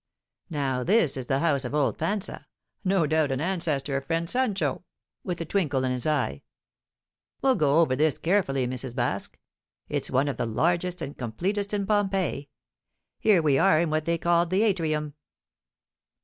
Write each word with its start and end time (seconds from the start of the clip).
"Now, 0.49 0.83
this 0.83 1.15
is 1.15 1.27
the 1.27 1.37
house 1.37 1.63
of 1.63 1.75
old 1.75 1.99
Pansa 1.99 2.47
no 2.83 3.05
doubt 3.05 3.31
an 3.31 3.39
ancestor 3.39 3.95
of 3.95 4.07
friend 4.07 4.27
Sancho" 4.27 4.83
with 5.23 5.39
a 5.41 5.45
twinkle 5.45 5.83
in 5.83 5.91
his 5.91 6.07
eye. 6.07 6.41
"We'll 7.43 7.53
go 7.53 7.81
over 7.81 7.95
this 7.95 8.17
carefully, 8.17 8.65
Mrs. 8.65 8.95
Baske; 8.95 9.35
it's 9.89 10.09
one 10.09 10.27
of 10.27 10.37
the 10.37 10.47
largest 10.47 11.03
and 11.03 11.15
completest 11.15 11.71
in 11.71 11.85
Pompeii. 11.85 12.49
Here 13.19 13.43
we 13.43 13.59
are 13.59 13.79
in 13.79 13.91
what 13.91 14.05
they 14.05 14.17
called 14.17 14.49
the 14.49 14.63
atrium." 14.63 15.13